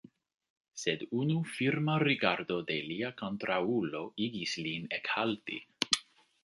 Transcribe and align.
Sed 0.83 1.03
unu 1.23 1.35
firma 1.57 1.97
rigardo 2.05 2.57
de 2.71 2.79
lia 2.87 3.13
kontraŭulo 3.21 4.03
igis 4.29 4.59
lin 4.69 4.93
ekhalti. 5.01 5.63